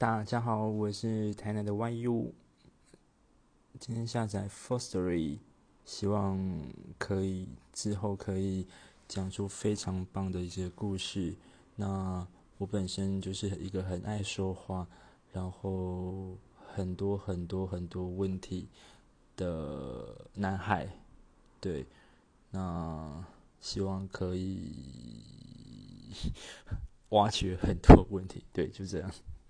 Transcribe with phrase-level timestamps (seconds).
[0.00, 2.32] 大家好，我是台南的 YU。
[3.78, 5.40] 今天下载 Fostery，
[5.84, 6.58] 希望
[6.96, 8.66] 可以之后可以
[9.06, 11.36] 讲出非常棒的一些故事。
[11.76, 12.26] 那
[12.56, 14.88] 我本身就是一个很爱说话，
[15.34, 16.34] 然后
[16.72, 18.68] 很多很多很多问题
[19.36, 20.88] 的男孩。
[21.60, 21.84] 对，
[22.52, 23.22] 那
[23.60, 24.72] 希望可以
[27.10, 28.42] 挖掘很多问题。
[28.50, 29.10] 对，就这样。